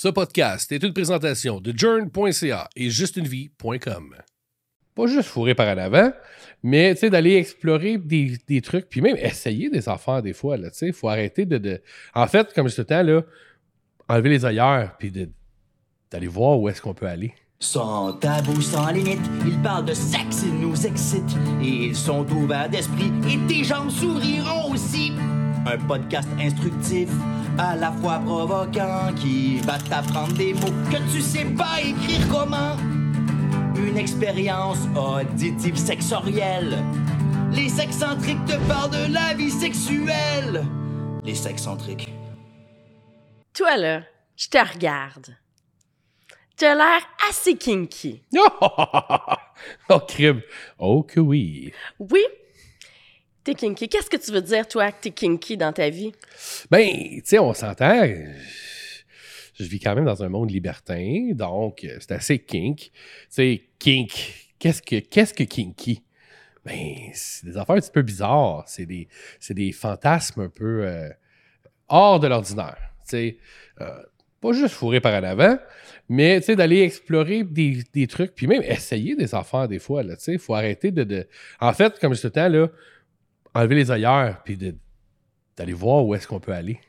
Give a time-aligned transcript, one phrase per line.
[0.00, 4.14] Ce podcast est une présentation de journ.ca et justunevie.com.
[4.94, 6.12] Pas juste fourrer par en avant,
[6.62, 10.56] mais d'aller explorer des, trucs, puis même essayer des affaires des fois.
[10.82, 11.82] Il faut arrêter de,
[12.14, 13.22] En fait, comme je te là,
[14.08, 15.10] enlever les ailleurs, puis
[16.12, 17.34] d'aller voir où est-ce qu'on peut aller.
[17.58, 21.36] Sans tabou, sans limite, ils parlent de sexe, ils nous excitent.
[21.60, 25.10] Et ils sont ouverts d'esprit et tes jambes s'ouvriront aussi.
[25.70, 27.10] Un podcast instructif,
[27.58, 32.74] à la fois provoquant, qui va t'apprendre des mots que tu sais pas écrire comment.
[33.76, 36.78] Une expérience auditive sexorielle.
[37.52, 40.64] Les sexcentriques te parlent de la vie sexuelle.
[41.22, 42.08] Les sexcentriques.
[43.52, 44.02] Toi, là,
[44.36, 45.36] je te regarde.
[46.56, 48.22] T'as l'air assez kinky.
[49.90, 50.40] oh, crime!
[50.78, 51.74] Oh que oui!
[51.98, 52.24] Oui,
[53.54, 53.88] kinky.
[53.88, 56.12] Qu'est-ce que tu veux dire, toi, que t'es kinky dans ta vie?
[56.70, 58.04] Ben, tu sais, on s'entend.
[59.54, 62.78] Je vis quand même dans un monde libertin, donc euh, c'est assez kink.
[62.78, 62.90] Tu
[63.28, 64.12] sais, kink.
[64.58, 66.02] Qu'est-ce que, qu'est-ce que kinky?
[66.64, 68.64] Ben, c'est des affaires un petit peu bizarres.
[68.66, 69.08] C'est des,
[69.40, 71.08] c'est des fantasmes un peu euh,
[71.88, 72.76] hors de l'ordinaire.
[73.02, 73.38] Tu sais,
[73.80, 74.02] euh,
[74.40, 75.58] pas juste fourrer par en avant,
[76.08, 80.04] mais tu sais, d'aller explorer des, des trucs, puis même essayer des affaires des fois.
[80.04, 81.26] Tu sais, il faut arrêter de, de-
[81.60, 82.68] En fait, comme je te temps, là,
[83.58, 84.56] enlever les ailleurs, puis
[85.56, 86.80] d'aller voir où est-ce qu'on peut aller.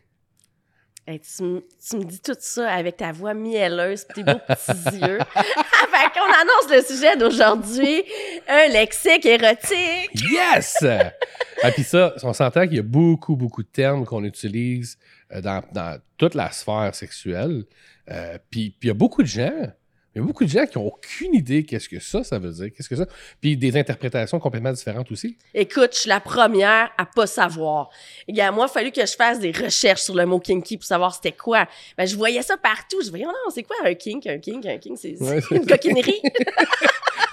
[1.08, 5.18] Hey, tu, me dis tout ça avec ta voix mielleuse tes beaux petits yeux.
[5.34, 8.04] fait qu'on annonce le sujet d'aujourd'hui,
[8.48, 10.12] un lexique érotique.
[10.32, 10.86] Yes!
[11.64, 15.00] ah, puis ça, on s'entend qu'il y a beaucoup, beaucoup de termes qu'on utilise
[15.32, 17.64] euh, dans, dans toute la sphère sexuelle.
[18.12, 19.74] Euh, puis il y a beaucoup de gens,
[20.16, 22.52] il y a beaucoup de gens qui n'ont aucune idée qu'est-ce que ça, ça veut
[22.52, 23.06] dire, qu'est-ce que ça.
[23.40, 25.38] Puis des interprétations complètement différentes aussi.
[25.54, 27.90] Écoute, je suis la première à pas savoir.
[28.28, 31.14] Moi, il a fallu que je fasse des recherches sur le mot kinky pour savoir
[31.14, 31.68] c'était quoi.
[31.98, 33.02] Ben, je voyais ça partout.
[33.04, 34.26] Je voyais, oh non, c'est quoi un kink?
[34.26, 36.22] Un kink, un kink, c'est Ouais, une coquinerie.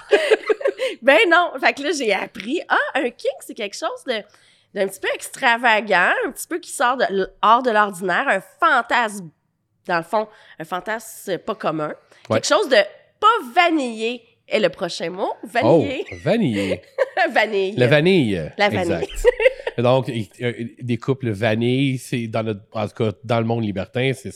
[1.01, 1.51] ben non.
[1.59, 4.23] Fait que là, j'ai appris, ah, un kink, c'est quelque chose de
[4.73, 9.29] d'un petit peu extravagant, un petit peu qui sort de, hors de l'ordinaire, un fantasme,
[9.87, 10.27] dans le fond,
[10.59, 11.93] un fantasme pas commun.
[12.29, 12.39] Ouais.
[12.39, 12.75] Quelque chose de
[13.19, 15.29] pas vanillé est le prochain mot.
[15.43, 16.05] Oh, Vanillé.
[16.23, 17.73] vanille.
[17.77, 18.51] La vanille.
[18.57, 18.93] La vanille.
[18.93, 19.25] Exact.
[19.77, 24.11] Donc, euh, des couples vanille, c'est dans notre, en tout cas, dans le monde libertin,
[24.15, 24.31] c'est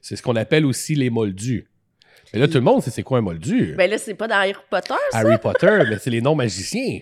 [0.00, 1.68] c'est ce qu'on appelle aussi les moldus.
[2.32, 3.74] Mais là, tout le monde sait c'est quoi un moldu.
[3.76, 5.18] Ben là, c'est pas dans Harry Potter, ça?
[5.18, 7.00] Harry Potter, mais c'est les noms magiciens.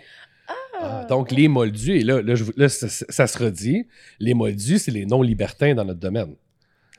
[0.80, 3.86] Ah, donc, les moldus, et là, là, je vous- là, ça, ça se redit,
[4.20, 6.36] les moldus, c'est les noms libertins dans notre domaine.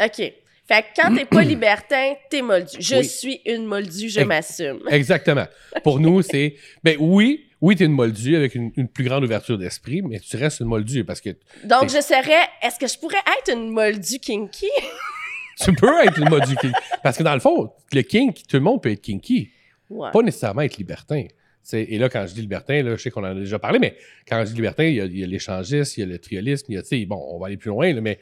[0.04, 0.34] OK.
[0.68, 2.76] Fait que quand t'es pas libertin, t'es moldu.
[2.80, 3.06] Je Oui.
[3.06, 4.80] suis une moldue, je m'assume.
[4.90, 5.46] Exactement.
[5.84, 6.56] Pour nous, c'est.
[6.84, 10.20] Ben oui, oui, tu es une moldue avec une, une plus grande ouverture d'esprit, mais
[10.20, 11.30] tu restes une moldue parce que
[11.64, 12.48] Donc, je serais...
[12.62, 14.68] Est-ce que je pourrais être une moldue kinky?
[15.64, 16.76] tu peux être une moldue kinky.
[17.02, 19.50] Parce que dans le fond, le kink, tout le monde peut être kinky.
[19.90, 20.12] Ouais.
[20.12, 21.24] Pas nécessairement être libertin.
[21.64, 23.80] C'est- et là, quand je dis libertin, là, je sais qu'on en a déjà parlé,
[23.80, 23.96] mais
[24.28, 26.78] quand je dis libertin, il y a, l'échangiste, il y a le triolisme, il y
[26.78, 28.20] a, tu sais, bon, on va aller plus loin, là, mais,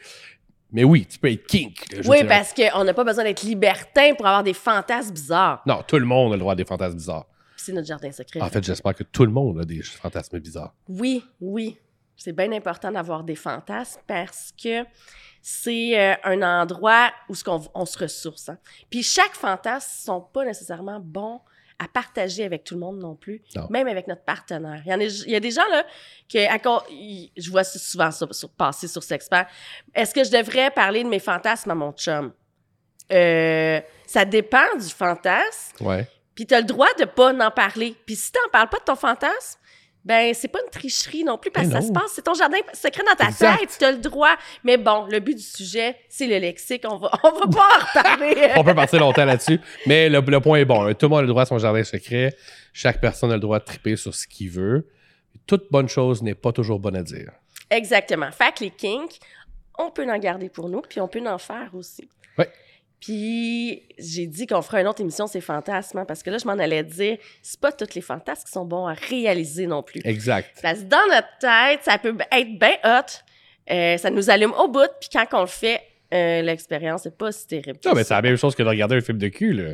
[0.75, 1.91] mais oui, tu peux être kink.
[1.93, 5.63] là, Oui, parce qu'on n'a pas besoin d'être libertin pour avoir des fantasmes bizarres.
[5.65, 7.25] Non, tout le monde a le droit à des fantasmes bizarres.
[7.55, 8.41] C'est notre jardin secret.
[8.41, 10.73] En fait, j'espère que tout le monde a des fantasmes bizarres.
[10.87, 11.77] Oui, oui.
[12.17, 14.83] C'est bien important d'avoir des fantasmes parce que
[15.41, 18.49] c'est euh, un endroit où ce qu'on, on se ressource.
[18.49, 18.57] hein.
[18.89, 21.39] Puis chaque fantasme sont pas nécessairement bons
[21.77, 23.67] à partager avec tout le monde non plus, Non.
[23.69, 24.81] même avec notre partenaire.
[24.85, 25.85] Il y, en a, il y a des gens là
[26.31, 26.83] que à
[27.37, 29.47] je vois souvent ça sur, passer sur Sexpert.
[29.93, 32.31] Est-ce que je devrais parler de mes fantasmes à mon chum?
[33.11, 35.83] Euh, ça dépend du fantasme.
[35.85, 36.07] Ouais.
[36.33, 37.95] Puis t'as le droit de pas en parler.
[38.05, 39.59] Puis si t'en parles pas de ton fantasme,
[40.05, 42.57] ben c'est pas une tricherie non plus parce que ça se passe, c'est ton jardin
[42.73, 43.59] secret dans ta Exact.
[43.59, 44.35] tête, t'as le droit.
[44.63, 47.99] Mais bon, le but du sujet, c'est le lexique, on va on va pas en
[47.99, 48.51] reparler.
[48.55, 50.93] On peut partir longtemps là-dessus, mais le, le point est bon.
[50.93, 52.35] Tout le monde a le droit à son jardin secret.
[52.71, 54.87] Chaque personne a le droit de triper sur ce qu'il veut.
[55.47, 57.31] Toute bonne chose n'est pas toujours bonne à dire.
[57.69, 58.31] Exactement.
[58.31, 59.19] Fait que les kinks,
[59.77, 62.07] on peut en garder pour nous, puis on peut en faire aussi.
[62.37, 62.49] Ouais.
[63.05, 66.45] Puis j'ai dit qu'on ferait une autre émission ces fantasmes, hein, parce que là je
[66.45, 70.01] m'en allais dire, c'est pas tous les fantasmes qui sont bons à réaliser non plus.
[70.03, 70.57] Exact.
[70.63, 73.05] Parce que dans notre tête, ça peut être bien hot.
[73.69, 74.89] Euh, ça nous allume au bout.
[74.99, 75.81] Puis quand on le fait,
[76.15, 77.77] euh, l'expérience n'est pas si terrible.
[77.85, 79.73] Non, mais c'est la même chose que de regarder un film de cul, là.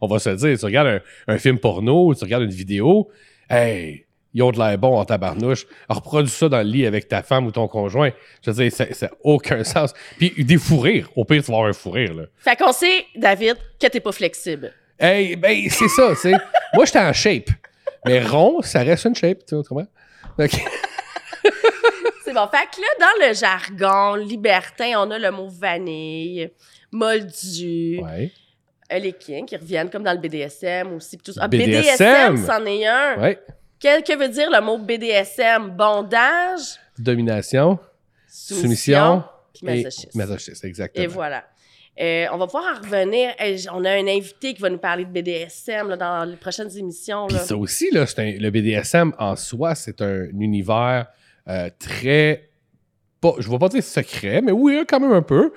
[0.00, 0.58] On va se dire.
[0.58, 3.08] Tu regardes un, un film porno, tu regardes une vidéo,
[3.48, 5.66] hey, ils ont de l'air bon en tabarnouche.
[5.88, 8.10] Reproduis ça dans le lit avec ta femme ou ton conjoint.
[8.44, 9.92] Je veux dire, ça n'a aucun sens.
[10.18, 11.08] Puis des fous rires.
[11.16, 12.24] Au pire, tu vas avoir un fou rire, là.
[12.38, 14.72] Fait qu'on sait, David, que t'es pas flexible.
[14.98, 16.32] Hey, ben, c'est ça, tu sais.
[16.74, 17.48] Moi, j'étais en shape.
[18.06, 19.86] Mais rond, ça reste une shape, tu vois, comment?
[20.38, 20.50] Ok.
[22.24, 22.46] C'est bon.
[22.48, 26.50] Fait que là, dans le jargon libertin, on a le mot vanille.
[26.92, 28.30] moldus, Ouais.
[28.92, 31.18] euh, les kinks qui reviennent comme dans le BDSM aussi.
[31.18, 31.32] tout.
[31.38, 33.20] Ah, BDSM, BDSM, c'en est un.
[33.20, 33.38] Ouais.
[33.82, 35.70] Quel que veut dire le mot BDSM?
[35.70, 37.78] Bondage, Domination,
[38.28, 39.24] soumission, soumission?
[39.52, 40.18] Puis et masochisme.
[40.18, 41.04] masochisme, exactement.
[41.04, 41.44] Et voilà.
[42.00, 43.30] Euh, on va pouvoir en revenir.
[43.74, 47.26] On a un invité qui va nous parler de BDSM là, dans les prochaines émissions.
[47.26, 51.06] Puis ça aussi, là, c'est un- le BDSM en soi, c'est un univers
[51.48, 52.48] euh, très.
[53.22, 55.52] Pas, je ne vais pas dire secret, mais oui, quand même un peu.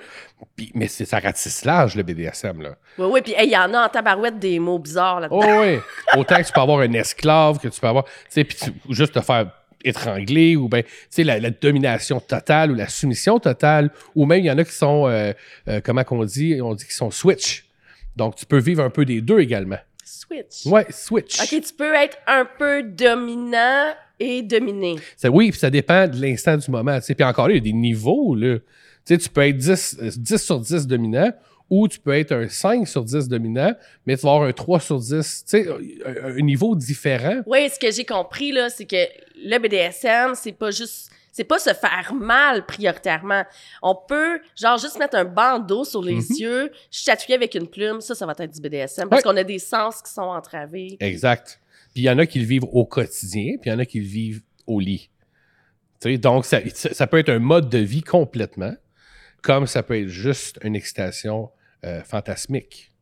[0.56, 2.62] Puis- mais c'est ça ratisse large, le BDSM.
[2.62, 2.76] Là.
[2.96, 5.40] Oui, oui, puis hey, il y en a en tabarouette des mots bizarres là-dedans.
[5.42, 5.78] Oh, oui.
[6.18, 8.04] Autant que tu peux avoir un esclave, que tu peux avoir.
[8.04, 9.50] Tu sais, puis tu- ou juste te faire
[9.84, 14.40] étrangler, ou bien, tu sais, la, la domination totale ou la soumission totale, ou même
[14.40, 15.32] il y en a qui sont, euh,
[15.68, 17.66] euh, comment qu'on dit, on dit qu'ils sont switch.
[18.16, 19.78] Donc, tu peux vivre un peu des deux également.
[20.04, 20.66] Switch.
[20.66, 21.40] Ouais, switch.
[21.40, 24.96] OK, tu peux être un peu dominant et dominé.
[25.16, 26.96] Ça, oui, puis ça dépend de l'instant du moment.
[26.98, 27.14] tu sais.
[27.14, 28.34] Puis encore là, il y a des niveaux.
[28.34, 28.58] Là.
[28.58, 28.64] Tu
[29.14, 31.30] sais, tu peux être 10, euh, 10 sur 10 dominant
[31.68, 33.72] ou tu peux être un 5 sur 10 dominant,
[34.06, 35.10] mais tu vas avoir un 3 sur 10.
[35.44, 35.68] Tu sais,
[36.04, 37.40] un, un niveau différent.
[37.46, 38.96] Oui, ce que j'ai compris, là, c'est que
[39.44, 41.10] le BDSM, c'est pas juste.
[41.32, 43.42] C'est pas se faire mal prioritairement.
[43.82, 46.24] On peut, genre, juste mettre un bandeau sur les Mhm.
[46.38, 49.10] yeux, chatouiller avec une plume, ça, ça va être du BDSM.
[49.10, 49.30] Parce Ouais.
[49.30, 50.96] qu'on a des sens qui sont entravés.
[50.98, 51.60] Exact.
[51.96, 53.86] Puis il y en a qui le vivent au quotidien, puis il y en a
[53.86, 55.08] qui le vivent au lit.
[55.98, 58.74] Tu sais, donc, ça, ça peut être un mode de vie complètement,
[59.42, 61.48] comme ça peut être juste une excitation
[61.86, 62.92] euh, fantasmique.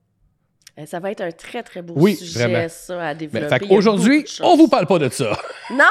[0.79, 2.69] Euh, Ça va être un très, très beau Oui, sujet, vraiment.
[2.69, 3.49] ça, à Mais, développer.
[3.49, 4.47] fait Il y a qu'aujourd'hui, beaucoup de choses.
[4.47, 5.37] on vous parle pas de ça.
[5.73, 5.85] Non,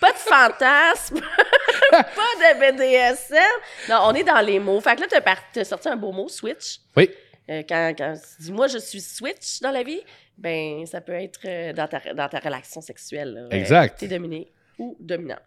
[0.00, 1.20] pas de fantasme,
[1.90, 3.90] pas de BDSM.
[3.90, 4.80] Non, on est dans les mots.
[4.80, 6.78] Fait que là, par- t'as sorti un beau mot, switch.
[6.96, 7.10] Oui.
[7.50, 10.00] Euh, quand, quand tu dis, moi, je suis switch dans la vie,
[10.38, 13.34] ben, ça peut être euh, dans, ta, dans ta relation sexuelle.
[13.50, 13.56] là.
[13.56, 13.98] Exact.
[13.98, 15.38] T'es dominé ou dominant.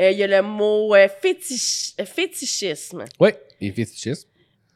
[0.00, 3.04] Euh, Il y a le mot euh, fétichisme.
[3.20, 4.28] Oui, les fétichismes.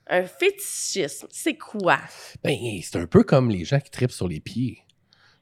[0.09, 1.99] Un fétichisme, c'est quoi?
[2.43, 4.79] Ben, c'est un peu comme les gens qui tripent sur les pieds.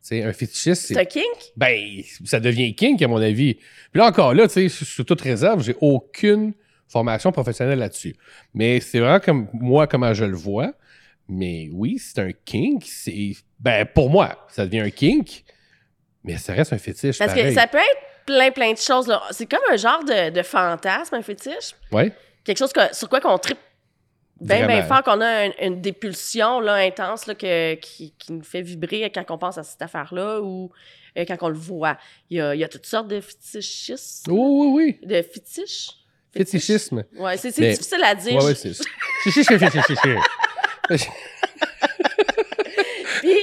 [0.03, 1.25] C'est un fétichisme, C'est un kink?
[1.57, 1.77] ben,
[2.25, 3.55] ça devient kink à mon avis.
[3.55, 3.65] Puis
[3.95, 6.55] là encore là, tu sais, sur toute réserve, j'ai aucune
[6.89, 8.17] formation professionnelle là-dessus.
[8.55, 10.73] Mais c'est vraiment comme moi comment je le vois.
[11.32, 12.82] Mais oui, c'est un kink.
[12.87, 15.44] C'est ben pour moi, ça devient un kink.
[16.25, 17.19] Mais ça reste un fétiche.
[17.19, 17.55] Parce pareil.
[17.55, 19.11] que ça peut être plein, plein de choses.
[19.31, 21.75] C'est comme un genre de, de fantasme, un fétiche.
[21.93, 22.12] Ouais.
[22.44, 23.59] quelque chose que- sur quoi qu'on tripe
[24.41, 28.43] bien, bien fort, qu'on a un- une dépulsion là, intense là, que, qui, qui nous
[28.43, 30.71] fait vibrer quand on pense à cette affaire-là ou
[31.19, 31.97] euh, quand on le voit.
[32.29, 34.32] Il y a, il y a toutes sortes de fétichismes.
[34.32, 35.06] Oui, oui, oui.
[35.06, 35.91] De fétiches.
[36.32, 37.05] Fétichisme.
[37.17, 38.37] Ouais, c'est difficile à dire.
[38.37, 38.73] Ouais, ouais, c'est.
[43.21, 43.37] Puis,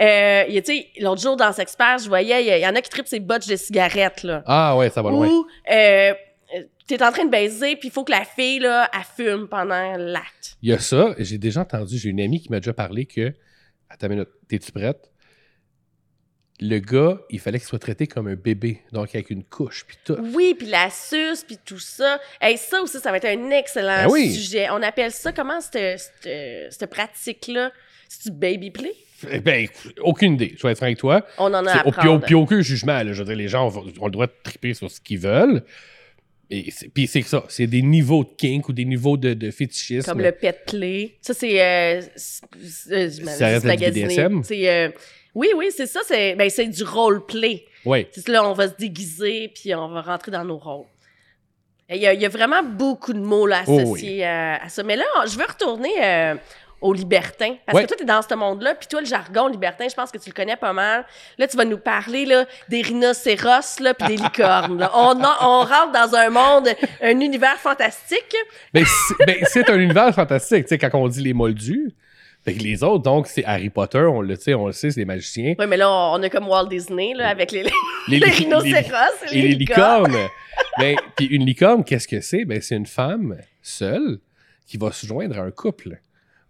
[0.00, 2.90] euh, tu sais, l'autre jour dans Sexpert, je voyais, il y, y en a qui
[2.90, 4.42] tripent ces botches de cigarettes, là.
[4.46, 5.28] Ah ouais, ça va loin.
[5.28, 6.14] Ou, euh,
[6.86, 9.96] t'es en train de baiser, puis il faut que la fille, là, elle fume pendant
[9.96, 10.56] l'acte.
[10.62, 13.32] Il y a ça, j'ai déjà entendu, j'ai une amie qui m'a déjà parlé que.
[13.88, 15.10] Attends une minute, t'es-tu prête?
[16.60, 19.96] Le gars, il fallait qu'il soit traité comme un bébé, donc avec une couche, puis
[20.04, 20.16] tout.
[20.34, 22.20] Oui, puis la suce, puis tout ça.
[22.40, 24.32] Hey, ça aussi, ça va être un excellent Ben oui.
[24.32, 24.68] sujet.
[24.70, 27.72] On appelle ça, comment cette, cette, cette pratique-là?
[28.08, 28.92] C'est du baby play?
[29.32, 29.66] Eh Ben,
[30.02, 31.26] aucune idée, je vais être franc avec toi.
[31.38, 32.24] On en a à au- Puis, apprendre.
[32.24, 33.12] puis aucun jugement, là.
[33.12, 35.64] je veux dire, les gens ont, ont le droit de triper sur ce qu'ils veulent.
[36.50, 40.06] Et puis c'est ça, c'est des niveaux de kink ou des niveaux de, de fétichisme.
[40.08, 41.16] Comme le pet play.
[41.22, 41.60] Ça, c'est...
[41.60, 43.76] Euh, c'est- euh, Ça reste du.
[43.76, 44.44] BDSM?
[44.44, 44.68] C'est...
[44.68, 44.90] euh,
[45.34, 46.00] oui, oui, c'est ça.
[46.06, 47.64] C'est ben, c'est du role-play.
[47.84, 50.86] Oui, C'est là, on va se déguiser, puis on va rentrer dans nos rôles.
[51.90, 54.68] Il y, a, il y a vraiment beaucoup de mots là, Oh associés à, à
[54.70, 54.82] ça.
[54.82, 56.34] Mais là, je veux retourner euh,
[56.80, 57.56] au libertin.
[57.66, 60.10] Parce que toi, tu es dans ce monde-là, puis toi, le jargon libertin, je pense
[60.10, 61.04] que tu le connais pas mal.
[61.36, 64.78] Là, tu vas nous parler là, des rhinocéros, là, puis des licornes.
[64.78, 64.90] là.
[64.94, 66.68] On, a- on rentre dans un monde,
[67.02, 68.34] un univers fantastique.
[68.72, 68.84] C'est
[69.50, 71.92] c'est un univers fantastique, tu sais, quand on dit les moldus.
[72.44, 74.90] Fait que les autres, donc, c'est Harry Potter, on le, tu sais, on le sait,
[74.90, 75.54] c'est des magiciens.
[75.58, 77.70] Oui, mais là, on a comme Walt Disney, là, avec les, les,
[78.08, 80.16] Les, les les- rhinocéros et les licornes.
[80.78, 82.44] ben, puis une licorne, qu'est-ce que c'est?
[82.44, 84.18] Ben, c'est une femme seule
[84.66, 86.00] qui va se joindre à un couple.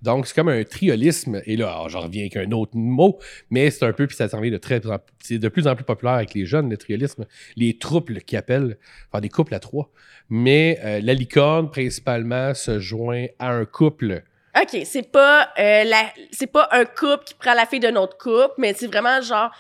[0.03, 1.41] Donc, c'est comme un triolisme.
[1.47, 3.19] Et là, alors, j'en reviens avec un autre mot,
[3.51, 4.81] mais c'est un peu, puis ça s'en vient de très,
[5.21, 7.25] c'est de plus en plus populaire avec les jeunes, le triolisme.
[7.57, 8.77] Les trouples qui appellent,
[9.11, 9.91] enfin, des couples à trois.
[10.29, 14.25] Mais euh, la licorne, principalement, se joint à un couple.
[14.61, 18.16] OK, c'est pas euh, la c'est pas un couple qui prend la fille d'un autre
[18.16, 19.50] couple, mais c'est vraiment genre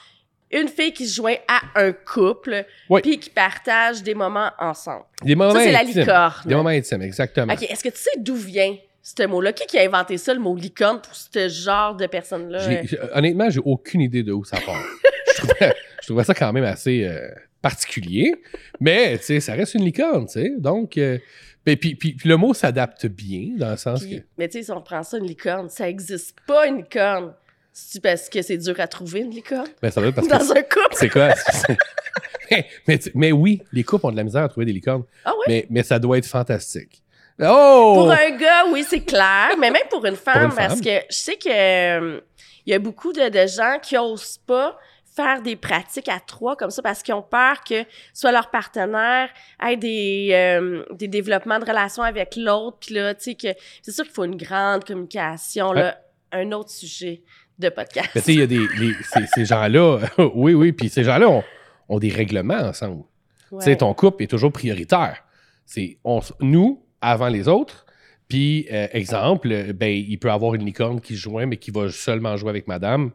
[0.50, 3.00] une fille qui se joint à un couple Oui.
[3.02, 5.04] puis qui partage des moments ensemble.
[5.22, 6.42] Des moments c'est la licorne.
[6.46, 7.52] Des moments intimes, exactement.
[7.52, 9.52] OK, est-ce que tu sais d'où vient ce mot-là?
[9.52, 13.50] Qui qui a inventé ça le mot licorne pour ce genre de personnes-là J'ai- honnêtement,
[13.50, 14.80] j'ai aucune idée de où ça part.
[15.36, 17.28] je, trouvais, je trouvais ça quand même assez euh,
[17.60, 18.34] particulier,
[18.78, 20.52] mais tu sais, ça reste une licorne, tu sais.
[20.58, 21.18] Donc, euh,
[21.66, 24.24] Mais puis, puis, puis le mot s'adapte bien, dans le sens Puis- que...
[24.36, 27.32] mais tu sais, si on reprend ça, une licorne, ça existe pas une licorne.
[27.72, 29.66] C'est parce que c'est dur à trouver une licorne?
[29.82, 30.32] Ben, ça être parce que...
[30.32, 30.92] dans un couple.
[30.94, 31.30] C'est quoi?
[32.50, 35.04] mais, mais, tu- mais oui, les couples ont de la misère à trouver des licornes.
[35.24, 35.44] Ah oui?
[35.48, 37.02] Mais, mais ça doit être fantastique.
[37.40, 37.94] Oh!
[37.96, 41.16] Pour un gars, oui, c'est clair, mais même pour une femme, une parce que je
[41.16, 42.20] sais que euh,
[42.66, 44.78] y a beaucoup de, de gens qui osent pas
[45.14, 49.28] faire des pratiques à trois comme ça parce qu'ils ont peur que soit leur partenaire
[49.64, 53.48] ait des, euh, des développements de relations avec l'autre puis là tu sais que
[53.82, 56.00] c'est sûr qu'il faut une grande communication là
[56.32, 57.22] un autre sujet
[57.60, 58.58] de podcast Mais tu sais, il y a des...
[58.80, 60.00] les- ces, ces gens-là...
[60.34, 61.44] oui, oui, puis ces gens-là ont,
[61.88, 63.04] ont des règlements ensemble.
[63.52, 63.58] Ouais.
[63.60, 65.22] Tu sais, ton couple est toujours prioritaire.
[65.64, 65.98] C'est
[66.40, 67.86] nous avant les autres.
[68.26, 71.88] Puis, euh, exemple, ben, il peut avoir une licorne qui se joint, mais qui va
[71.90, 73.12] seulement jouer avec madame,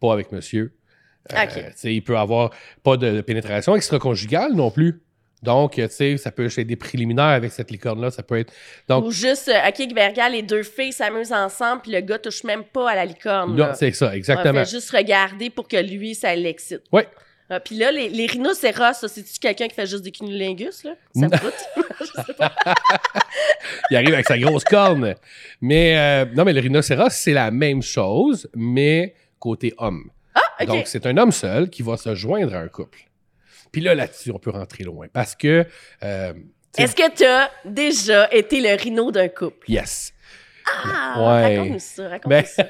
[0.00, 0.74] pas avec monsieur.
[1.34, 1.52] Euh, Ok.
[1.54, 2.50] tu sais, il peut avoir
[2.82, 5.02] pas de pénétration extra-conjugale non plus.
[5.42, 8.10] Donc, euh, tu sais, ça peut être des préliminaires avec cette licorne-là.
[8.10, 8.52] Ça peut être.
[8.88, 12.44] Donc, ou juste euh, ok regarde les deux filles s'amusent ensemble puis le gars touche
[12.44, 14.64] même pas à la licorne non, c'est ça, Ouais, exactement.
[14.64, 16.82] fait juste regarder pour que lui, ça l'excite.
[16.92, 17.08] Ouais.
[17.52, 20.92] Ah, Puis là, les, les rhinocéros, c'est-tu quelqu'un qui fait juste des cunnilingus, là?
[21.16, 21.26] Ça?
[22.00, 22.52] Je sais pas.
[23.90, 25.14] Il arrive avec sa grosse corne.
[25.60, 30.10] Mais, euh, non, mais le rhinocéros, c'est la même chose, mais côté homme.
[30.66, 33.00] Donc, c'est un homme seul qui va se joindre à un couple.
[33.72, 35.06] Puis là, là-dessus, on peut rentrer loin.
[35.12, 35.64] Parce que,
[36.02, 36.32] euh,
[36.76, 39.70] Est-ce que tu as déjà été le rhino d'un couple?
[39.70, 40.12] yes.
[40.84, 41.14] Ah!
[41.18, 41.56] Ouais.
[41.58, 42.68] Raconte-nous ça, raconte-nous Mais, ça.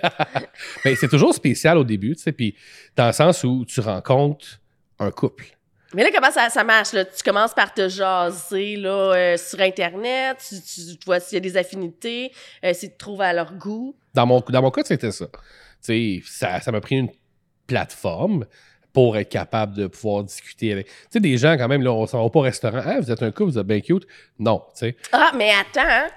[0.85, 2.54] mais c'est toujours spécial au début, tu sais, puis
[2.97, 4.61] dans le sens où tu rencontres
[4.99, 5.44] un couple.
[5.92, 6.92] Mais là, comment ça, ça marche?
[6.92, 7.04] Là?
[7.04, 11.38] Tu commences par te jaser là, euh, sur Internet, tu, tu, tu vois s'il y
[11.38, 12.30] a des affinités,
[12.64, 13.97] euh, si tu te trouves à leur goût.
[14.14, 15.26] Dans mon, dans mon cas, c'était ça.
[15.85, 17.09] Tu sais, ça m'a pris une
[17.71, 18.47] plateforme
[18.93, 20.87] pour être capable de pouvoir discuter avec.
[20.87, 22.81] Tu sais, des gens, quand même, là, on s'en va pas au restaurant.
[22.85, 24.05] Ah, vous êtes un couple, vous êtes bien cute.
[24.39, 24.97] Non, tu sais.
[25.12, 26.09] Ah, mais attends, hein,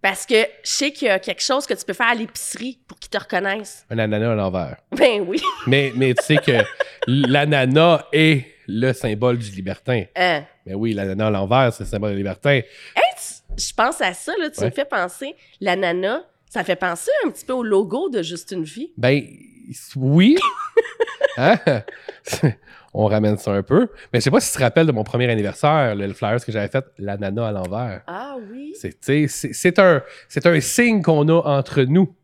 [0.00, 2.78] parce que je sais qu'il y a quelque chose que tu peux faire à l'épicerie
[2.88, 3.84] pour qu'ils te reconnaissent.
[3.90, 4.76] Un ananas à l'envers.
[4.92, 5.40] Ben oui.
[5.66, 6.62] Mais, mais tu sais que
[7.06, 10.04] l'ananas est le symbole du libertin.
[10.16, 10.44] Hein.
[10.64, 12.50] Mais oui, l'ananas à l'envers, c'est le symbole du libertin.
[12.96, 13.12] Hey,
[13.58, 14.66] je pense à ça, là, tu Ouais.
[14.66, 18.64] me fais penser, l'ananas, ça fait penser un petit peu au logo de Juste une
[18.64, 18.92] vie.
[18.96, 19.22] Ben,
[19.96, 20.36] oui.
[21.36, 21.56] Hein?
[22.94, 23.88] On ramène ça un peu.
[24.12, 26.44] Mais je sais pas si tu te rappelles de mon premier anniversaire, le, le flyers
[26.44, 28.02] que j'avais fait, l'ananas à l'envers.
[28.06, 28.72] Ah oui.
[28.80, 32.14] C'est, c'est, c'est un, c'est un signe qu'on a entre nous.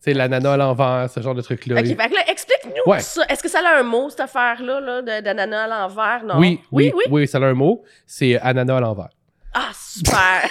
[0.00, 1.78] Sais, l'ananas à l'envers, ce genre de truc-là.
[1.80, 2.98] Explique-nous Ouais.
[2.98, 3.22] ça.
[3.28, 6.24] Est-ce que ça a un mot, cette affaire-là, là, d'ananas à l'envers?
[6.24, 6.38] Non.
[6.40, 7.04] oui, oui, oui.
[7.10, 7.84] oui, ça a un mot.
[8.06, 9.10] C'est ananas à l'envers.
[9.54, 10.50] Ah, super.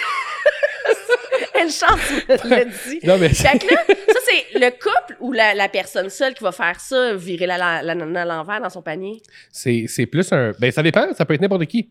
[1.60, 1.98] Elle chante,
[2.40, 3.00] tu me l'as dit.
[3.04, 6.42] Non, mais Fait que là, ça, c'est le couple ou la, la personne seule qui
[6.44, 9.22] va faire ça, virer la- la- à l'envers dans son panier?
[9.50, 10.52] c'est, c'est plus un.
[10.58, 11.90] Ben, ça dépend, ça peut être n'importe qui.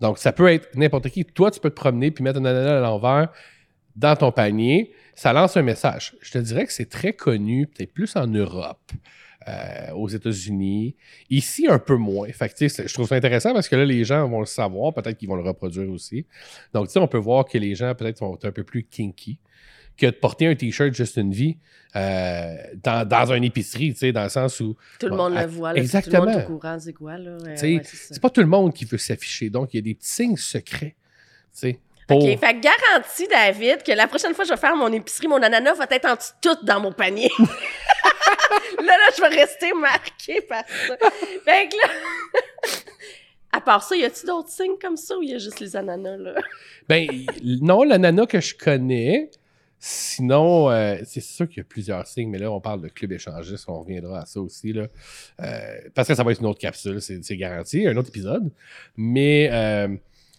[0.00, 1.24] Donc, ça peut être n'importe qui.
[1.24, 3.28] Toi, tu peux te promener puis mettre un ananas à l'envers
[3.94, 4.92] dans ton panier.
[5.14, 6.14] Ça lance un message.
[6.22, 8.80] Je te dirais que c'est très connu, peut-être plus en Europe,
[9.48, 10.96] euh, aux États-Unis.
[11.30, 12.28] Ici, un peu moins.
[12.32, 14.92] Fait que, je trouve ça intéressant parce que là, les gens vont le savoir.
[14.92, 16.26] Peut-être qu'ils vont le reproduire aussi.
[16.72, 19.38] Donc, on peut voir que les gens, peut-être, vont être un peu plus kinky
[19.96, 21.58] que de porter un T-shirt juste une vie
[21.96, 25.46] euh, dans, dans une épicerie, tu sais, dans le sens où Tout le monde le
[25.46, 25.80] voit, là.
[25.80, 26.30] Tout le monde exactement.
[26.30, 27.30] est au courant, c'est quoi, là?
[27.30, 27.82] Euh, ouais,
[28.20, 29.50] pas tout le monde qui veut s'afficher.
[29.50, 30.96] Donc, il y a des petits signes secrets.
[31.52, 32.24] Tu sais, pour...
[32.24, 35.42] OK, fait garantie, David, que la prochaine fois que je vais faire mon épicerie, mon
[35.42, 37.30] ananas va être en dessous de tout dans mon panier.
[38.78, 40.96] là, là, je vais rester marquée par ça.
[41.44, 41.92] Fait que là...
[43.52, 46.16] à part ça, y a-tu d'autres signes comme ça ou y a juste les ananas,
[46.16, 46.34] là?
[46.88, 47.06] Ben,
[47.42, 49.30] non, l'ananas que je connais.
[49.78, 53.12] Sinon, euh, c'est sûr qu'il y a plusieurs signes, mais là, on parle de club
[53.12, 54.72] échangiste, on reviendra à ça aussi.
[54.72, 54.86] Là.
[55.40, 58.50] Euh, parce que ça va être une autre capsule, c'est garanti, un autre épisode.
[58.96, 59.88] Mais euh,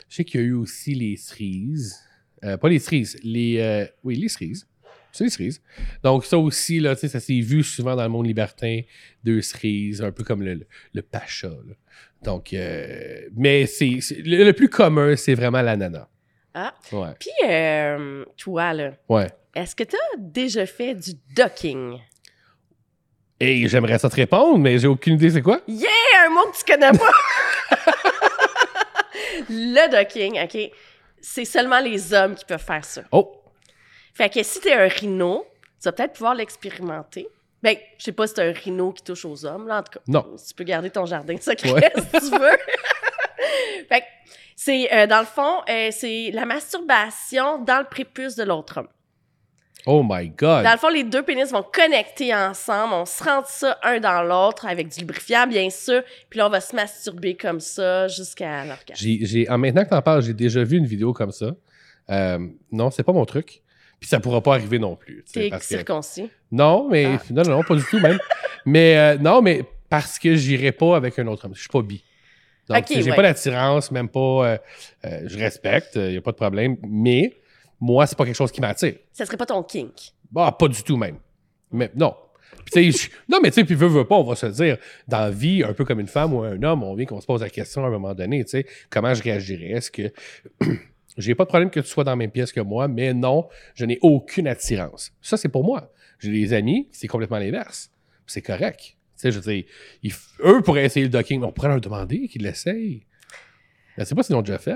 [0.08, 2.00] je sais qu'il y a eu aussi les cerises.
[2.44, 3.88] Euh, pas les cerises, les.
[4.04, 4.66] oui, les cerises.
[5.14, 5.62] C'est les cerises.
[6.04, 8.82] Donc, ça aussi, là, tu sais, ça s'est vu souvent dans le monde libertin,
[9.24, 11.48] deux cerises, un peu comme le, le, le pacha.
[11.50, 11.76] là.
[12.24, 16.08] Donc, euh, mais c'est le, le plus commun, c'est vraiment l'ananas.
[16.56, 16.74] Ah.
[16.92, 17.10] Ouais.
[17.20, 19.30] Puis, euh, toi, là, Ouais.
[19.56, 22.00] est-ce que t'as déjà fait du docking?
[23.40, 25.62] Et j'aimerais ça te répondre, mais j'ai aucune idée c'est quoi?
[25.68, 25.90] Yeah!
[26.26, 27.12] Un mot que tu connais pas!
[29.50, 30.72] Le docking, OK?
[31.22, 33.04] C'est seulement les hommes qui peuvent faire ça.
[33.12, 33.43] Oh!
[34.14, 35.46] Fait que si t'es un rhino,
[35.82, 37.28] tu vas peut-être pouvoir l'expérimenter.
[37.62, 39.94] Ben, je sais pas si t'es un rhino qui touche aux hommes, là, en tout
[39.94, 40.00] cas.
[40.08, 40.26] Non.
[40.48, 41.94] Tu peux garder ton jardin secret Ouais.
[42.22, 42.58] si tu veux.
[43.90, 44.06] fait que
[44.56, 48.88] c'est, euh, dans le fond, euh, c'est la masturbation dans le prépuce de l'autre homme.
[49.86, 50.64] Oh my God!
[50.64, 52.94] Dans le fond, les deux pénis vont connecter ensemble.
[52.94, 56.04] On se rentre ça un dans l'autre avec du lubrifiant, bien sûr.
[56.30, 58.94] Puis là, on va se masturber comme ça jusqu'à l'orgasme.
[58.96, 61.48] J'ai, j'ai- en maintenant que t'en parles, j'ai déjà vu une vidéo comme ça.
[62.10, 62.40] Euh,
[62.72, 63.62] non, c'est pas mon truc.
[64.04, 65.24] Puis ça pourra pas arriver non plus.
[65.32, 66.30] T'es parce que- circoncis.
[66.52, 67.22] Non, mais Ah.
[67.32, 68.20] non, non, non, pas du tout même.
[68.66, 71.56] mais euh, non, mais parce que j'irai pas avec un autre homme.
[71.56, 72.04] Je suis pas bi.
[72.68, 73.16] Donc, j'ai ouais.
[73.16, 74.20] pas d'attirance, même pas.
[74.20, 74.58] euh,
[75.06, 76.76] euh, je respecte, il y a pas de problème.
[76.86, 77.32] Mais
[77.80, 78.96] moi, c'est pas quelque chose qui m'attire.
[79.14, 79.94] Ça serait pas ton kink.
[80.30, 81.20] Bah, pas du tout même.
[81.72, 82.14] Mais non.
[82.74, 85.20] Puis, je- non, mais tu sais, puis veut, veut pas, on va se dire, dans
[85.20, 87.40] la vie, un peu comme une femme ou un homme, on vient qu'on se pose
[87.42, 89.72] la question à un moment donné, tu sais, comment je réagirais?
[89.78, 90.12] Est-ce que
[91.18, 93.48] j'ai pas de problème que tu sois dans la même pièce que moi, mais non,
[93.76, 95.12] je n'ai aucune attirance.
[95.22, 95.92] Ça, c'est pour moi.
[96.20, 97.92] J'ai des amis, c'est complètement l'inverse.
[98.26, 98.80] C'est correct.
[98.82, 99.64] Tu sais, je veux dire,
[100.02, 103.04] ils f- eux pourraient essayer le docking, mais on pourrait leur demander qu'ils l'essayent.
[103.98, 104.74] Je sais pas s'ils l'ont déjà fait.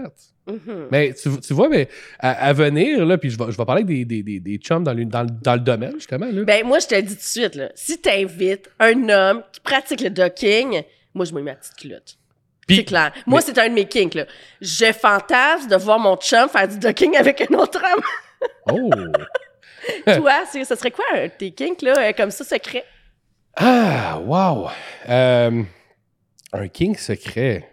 [0.47, 0.87] Mhm.
[0.91, 1.89] Mais tu, tu vois, mais
[2.19, 4.57] à, à venir, là, puis je vais, je vais parler avec des, des, des, des
[4.57, 6.27] chums dans, le- dans, le- dans le domaine, justement.
[6.31, 6.43] Là.
[6.43, 7.71] Ben, moi, je te le dis tout de suite, là.
[7.73, 10.83] Si t'invites un homme qui pratique le docking,
[11.15, 12.17] moi, je mets ma petite culotte.
[12.69, 13.11] C'est clair.
[13.25, 14.25] Moi, mais- c'est un de mes kinks, là.
[14.61, 18.03] Je fantasme de voir mon chum faire du docking avec un autre homme.
[18.71, 18.89] Oh!
[20.17, 22.83] Toi, c'est- ce serait quoi un de tes kinks, là, euh, comme ça, secret?
[23.55, 24.67] Ah, wow!
[25.09, 25.63] Euh,
[26.53, 27.69] un king secret.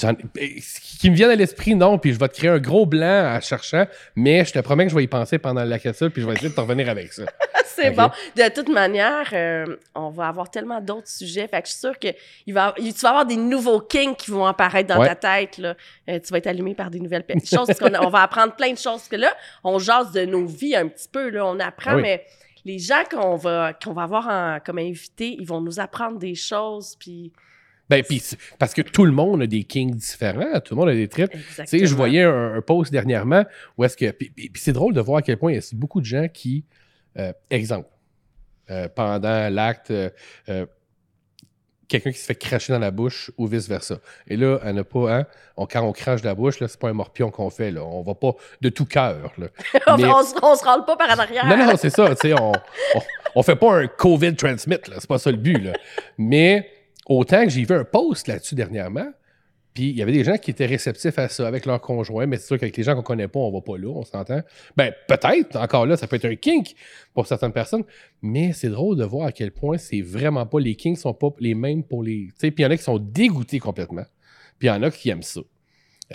[0.00, 3.34] Ce qui me vient à l'esprit, non, puis je vais te créer un gros blanc
[3.36, 6.22] en cherchant, mais je te promets que je vais y penser pendant la capsule, puis
[6.22, 7.22] je vais essayer de te revenir avec ça.
[7.66, 8.10] c'est bon.
[8.36, 11.46] De toute manière, euh, on va avoir tellement d'autres sujets.
[11.48, 12.08] Fait que je suis sûre que
[12.46, 15.08] il va, tu vas avoir des nouveaux kinks qui vont apparaître dans Ouais.
[15.08, 15.58] ta tête.
[15.58, 15.74] Là.
[16.08, 17.68] Euh, tu vas être allumé par des nouvelles choses.
[17.78, 18.98] qu'on on va apprendre plein de choses.
[18.98, 19.32] Parce que là,
[19.64, 21.30] on jase de nos vies un petit peu.
[21.30, 21.46] Là.
[21.46, 22.02] On apprend, oui.
[22.02, 22.24] mais
[22.64, 26.34] les gens qu'on va, qu'on va avoir en- comme invités, ils vont nous apprendre des
[26.34, 26.96] choses.
[26.98, 27.32] Puis...
[27.90, 28.02] Ben,
[28.58, 31.30] parce que tout le monde a des kings différents, tout le monde a des trips.
[31.32, 33.44] Tu sais, je voyais un, un post dernièrement
[33.76, 34.10] où est-ce que.
[34.12, 36.64] Puis, c'est drôle de voir à quel point il y a beaucoup de gens qui.
[37.18, 37.88] euh, exemple,
[38.70, 40.08] euh, pendant l'acte, euh,
[40.48, 40.64] euh,
[41.88, 43.96] quelqu'un qui se fait cracher dans la bouche ou vice-versa.
[44.28, 45.12] Et là, elle n'a pas.
[45.12, 47.72] Hein, on, quand on crache de la bouche, là, c'est pas un morpion qu'on fait.
[47.72, 47.82] Là.
[47.84, 49.32] On va pas de tout cœur.
[49.88, 51.46] on, mais- on, se- on se râle pas par en arrière.
[51.46, 52.08] Non, non, c'est ça.
[52.14, 53.00] tu sais, on, on,
[53.34, 54.76] on fait pas un COVID transmit.
[54.84, 55.72] C'est pas ça le but, là.
[56.16, 56.70] Mais
[57.06, 59.10] autant que j'ai vu un post là-dessus dernièrement,
[59.74, 62.38] puis il y avait des gens qui étaient réceptifs à ça avec leur conjoint, mais
[62.38, 64.40] c'est sûr qu'avec les gens qu'on connaît pas, on va pas là, on s'entend.
[64.76, 66.74] Ben, peut-être, encore là, ça peut être un kink
[67.14, 67.84] pour certaines personnes,
[68.20, 71.28] mais c'est drôle de voir à quel point c'est vraiment pas, les kinks sont pas
[71.38, 72.28] les mêmes pour les.
[72.30, 74.04] Tu sais, puis il y en a qui sont dégoûtés complètement,
[74.58, 75.40] puis il y en a qui aiment ça.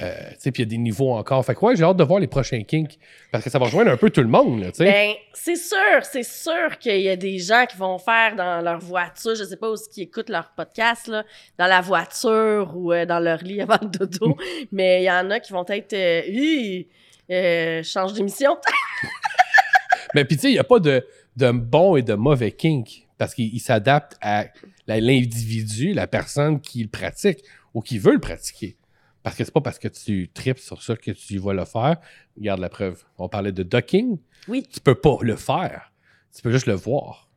[0.02, 1.46] Euh, puis il y a des niveaux encore.
[1.46, 2.98] Fait que ouais, j'ai hâte de voir les prochains kinks,
[3.32, 4.86] parce que ça va rejoindre un peu tout le monde, là, tu sais.
[4.86, 8.80] Ben, c'est sûr, c'est sûr qu'il y a des gens qui vont faire dans leur
[8.80, 11.24] voiture, je sais pas où qui écoutent leur podcast, là,
[11.58, 14.38] dans la voiture ou euh, dans leur lit avant le dodo,
[14.72, 16.84] mais il y en a qui vont être, euh,
[17.32, 18.58] euh, change d'émission.
[20.14, 21.06] Mais puis, tu sais, il n'y a pas de,
[21.36, 24.46] de bon et de mauvais kink parce qu'il il s'adapte à
[24.88, 27.40] l'individu, la personne qui le pratique
[27.74, 28.78] ou qui veut le pratiquer.
[29.26, 31.98] Parce que c'est pas parce que tu tripes sur ça que tu vas le faire.
[32.38, 33.04] Regarde la preuve.
[33.18, 34.20] On parlait de docking.
[34.48, 34.68] Oui.
[34.72, 35.92] Tu peux pas le faire.
[36.34, 37.28] Tu peux juste le voir.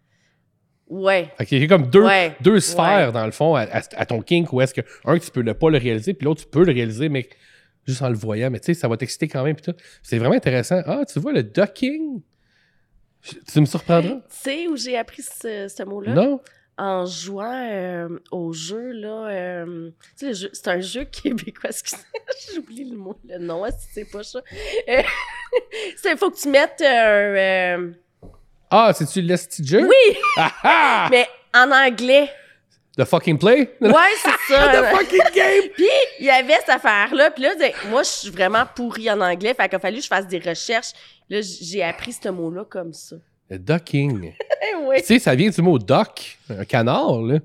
[0.89, 1.33] Ouais.
[1.39, 2.37] Fait qu'il y a comme deux, Ouais.
[2.43, 5.31] deux sphères, dans le fond, à, à- à ton kink, où est-ce que, un, tu
[5.31, 7.27] peux ne pas le réaliser, puis l'autre, tu peux le réaliser, mais
[7.87, 8.51] juste en le voyant.
[8.51, 9.57] Mais tu sais, ça va t'exciter quand même.
[10.03, 10.83] C'est vraiment intéressant.
[10.85, 12.21] Ah, tu vois, le docking?
[13.51, 14.17] Tu me surprendras?
[14.17, 16.13] Tu sais où j'ai appris ce, ce mot-là?
[16.15, 16.41] Non?
[16.81, 19.27] En jouant euh, au jeu, là.
[19.31, 21.71] euh, tu sais, le jeu- c'est un jeu québécois.
[21.71, 22.03] Excusez,
[22.55, 24.41] j'oublie le mot, le nom, si c'est pas ça.
[24.89, 25.03] Euh,
[25.97, 26.87] c'est faut que tu mettes un.
[26.87, 27.91] euh,
[28.71, 29.89] Ah, c'est-tu le petit jeu?
[29.89, 30.17] Oui!
[30.37, 31.09] Ah ah!
[31.11, 32.31] Mais en anglais.
[32.97, 33.77] The fucking play?
[33.81, 34.69] Ouais, c'est ça.
[34.83, 35.71] The fucking game!
[35.75, 35.87] Puis,
[36.21, 37.31] il y avait cette affaire-là.
[37.31, 39.55] Puis là, ben, moi, je suis vraiment pourrie en anglais.
[39.55, 40.93] Fait qu'il a fallu que je fasse des recherches.
[41.31, 43.17] Là, j'ai appris ce mot-là comme ça.
[43.51, 44.35] Le ducking.
[44.61, 44.97] Eh oui.
[44.99, 47.39] tu sais, ça vient du mot duck, un canard, là.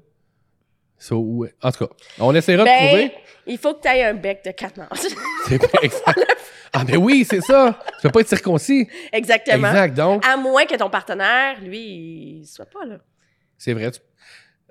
[0.98, 1.54] So, ouais.
[1.62, 3.12] En tout cas, on essaiera de Ben, trouver.
[3.46, 4.90] il faut que tu aies un bec de canard.
[5.48, 6.20] C'est pas exact.
[6.74, 7.80] Ah, mais oui, c'est ça.
[7.98, 8.88] Tu peux pas être circoncis.
[9.12, 9.68] Exactement.
[9.70, 9.94] Exact.
[9.96, 12.98] Donc, À moins que ton partenaire, lui, il soit pas là.
[13.60, 13.92] c'est vrai.
[13.92, 14.00] tu-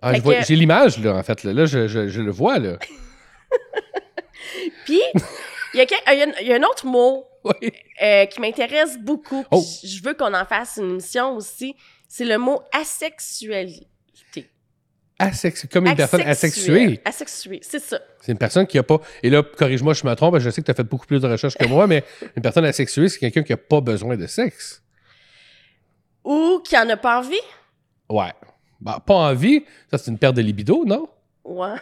[0.02, 1.44] Ah, que- J'ai l'image, là, en fait.
[1.44, 2.76] Là, Là, je, je- je le vois, là.
[4.84, 5.00] Puis,
[5.74, 7.72] il y, a il y a il y a un autre mot Oui.
[8.02, 9.44] euh, qui m'intéresse beaucoup.
[9.50, 9.62] Oh.
[9.84, 11.74] Je veux qu'on en fasse une émission aussi.
[12.08, 13.86] C'est le mot asexualité.
[15.18, 17.00] Asex- comme une personne asexuée.
[17.04, 18.00] Asexuée, c'est ça.
[18.20, 19.00] C'est une personne qui a pas.
[19.22, 21.28] Et là, corrige-moi, je me trompe, je sais que tu as fait beaucoup plus de
[21.28, 22.02] recherches que moi, mais
[22.36, 24.82] une personne asexuée, c'est quelqu'un qui a pas besoin de sexe.
[26.24, 27.36] Ou qui en a pas envie?
[28.08, 28.32] Ouais.
[28.80, 31.08] Bah, pas envie, ça c'est une perte de libido, non?
[31.44, 31.76] Ouais.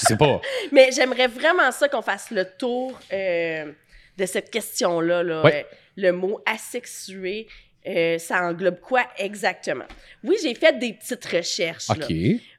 [0.00, 0.40] Je sais pas.
[0.72, 3.72] Mais j'aimerais vraiment ça qu'on fasse le tour euh,
[4.16, 5.22] de cette question-là.
[5.22, 5.42] là.
[5.42, 5.66] Ouais.
[5.70, 7.46] Euh, le mot asexué.
[7.86, 9.86] euh, ça englobe quoi exactement?
[10.24, 11.88] Oui, j'ai fait des petites recherches.
[11.88, 11.94] là.
[11.94, 12.12] OK.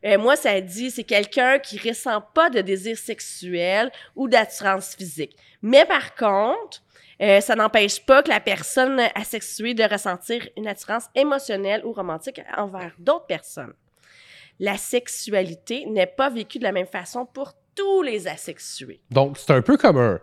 [0.06, 5.36] Euh, moi, ça dit c'est quelqu'un qui ressent pas de désir sexuel ou d'attirance physique.
[5.62, 6.82] Mais par contre,
[7.22, 12.42] euh, ça n'empêche pas que la personne asexuée de ressentir une attirance émotionnelle ou romantique
[12.56, 13.74] envers d'autres personnes.
[14.60, 19.02] La sexualité n'est pas vécue de la même façon pour tous les asexués.
[19.12, 20.20] Donc, c'est un peu comme un.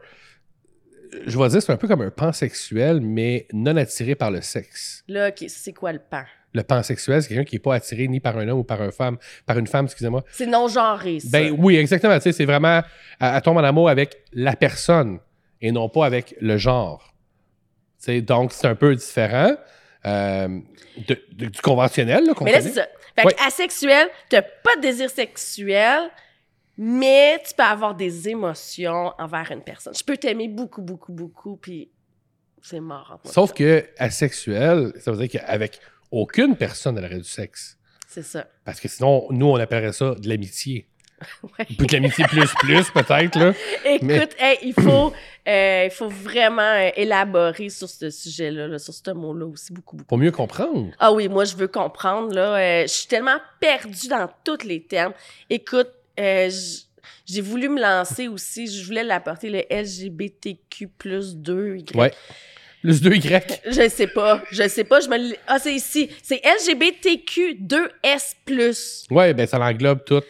[1.26, 5.04] Je vais dire, c'est un peu comme un pansexuel, mais non attiré par le sexe.
[5.06, 6.24] Là, c'est quoi le pan?
[6.52, 8.90] Le pansexuel, c'est quelqu'un qui n'est pas attiré ni par un homme ou par une
[8.92, 10.24] femme, par une femme, excusez-moi.
[10.32, 11.28] C'est non-genré, ça.
[11.30, 12.14] Ben oui, exactement.
[12.16, 12.82] Tu sais, c'est vraiment.
[13.20, 15.18] Elle tombe en amour avec la personne
[15.60, 17.14] et non pas avec le genre.
[18.00, 19.54] Tu sais, donc, c'est un peu différent
[20.06, 20.48] euh,
[21.08, 22.86] de- de- du conventionnel là, Mais là, c'est ça.
[23.16, 26.10] Fait que asexuel, t'as pas de désir sexuel,
[26.76, 29.94] mais tu peux avoir des émotions envers une personne.
[29.96, 31.90] Je peux t'aimer beaucoup, beaucoup, beaucoup, puis
[32.62, 33.32] c'est mort moi.
[33.32, 35.78] Sauf que asexuel, ça veut dire qu'avec
[36.10, 37.78] aucune personne, elle aurait du sexe.
[38.08, 38.46] C'est ça.
[38.64, 40.88] Parce que sinon, nous, on appellerait ça de l'amitié.
[41.42, 41.66] Ouais.
[41.80, 43.52] Ou de l'amitié plus plus, peut-être, là.
[43.84, 45.12] Écoute, Mais- hey, il, faut,
[45.48, 49.96] euh, il faut vraiment euh, élaborer sur ce sujet-là, là, sur ce mot-là aussi, beaucoup,
[49.96, 50.08] beaucoup.
[50.08, 50.90] Pour mieux comprendre.
[50.98, 52.56] Ah oui, moi, je veux comprendre, là.
[52.56, 55.12] euh, je suis tellement perdue dans tous les termes.
[55.48, 55.88] Écoute,
[56.20, 56.50] euh,
[57.26, 61.96] j'ai voulu me lancer aussi, je voulais l'apporter, le LGBTQ plus 2 Y.
[61.96, 62.12] Ouais.
[62.82, 63.60] Plus 2 Y.
[63.66, 66.10] Je sais pas, je sais pas, je me Ah, c'est ici.
[66.22, 69.06] C'est LGBTQ2S+.
[69.10, 70.24] Ouais, ben ça englobe toute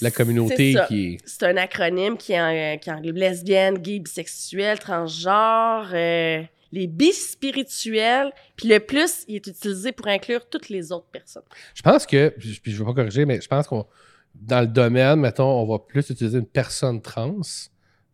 [0.00, 1.18] la C'est communauté qui est.
[1.24, 8.32] C'est un acronyme qui, en- qui englobe lesbienne, gay, bisexuel, transgenre, euh, les bispirituels.
[8.56, 11.42] Puis le plus, il est utilisé pour inclure toutes les autres personnes.
[11.74, 13.86] Je pense que, puis puis je ne veux pas corriger, mais je pense qu'on,
[14.34, 17.40] dans le domaine, mettons, on va plus utiliser une personne trans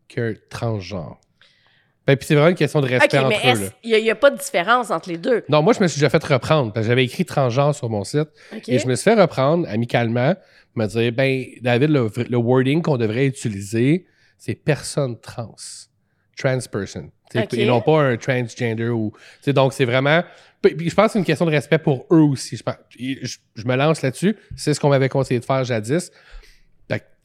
[0.07, 1.19] qu'un transgenre.
[2.05, 3.69] Ben, puis c'est vraiment une question de respect entre eux.
[3.83, 5.43] il n'y a, pas de différence entre les deux?
[5.47, 8.03] Non, moi, je me suis déjà fait reprendre parce que j'avais écrit transgenre sur mon
[8.03, 8.27] site
[8.67, 10.35] et je me suis fait reprendre amicalement,
[10.75, 14.05] me dire, ben, David, le, le wording qu'on devrait utiliser,
[14.37, 15.55] c'est personne trans,
[16.37, 17.53] trans person, Tu sais, Ok.
[17.53, 20.23] et non pas un transgender ou, tu sais, donc c'est vraiment,
[20.61, 22.57] puis je pense que c'est une question de respect pour eux aussi.
[22.57, 26.11] Je, je me lance là-dessus, c'est ce qu'on m'avait conseillé de faire jadis.